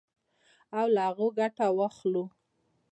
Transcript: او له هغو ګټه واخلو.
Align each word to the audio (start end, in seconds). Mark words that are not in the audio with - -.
او 0.77 0.85
له 0.93 1.01
هغو 1.07 1.27
ګټه 1.39 1.65
واخلو. 1.77 2.23